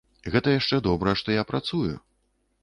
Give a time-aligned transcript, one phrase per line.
[0.35, 1.93] Гэта яшчэ добра, што я працую.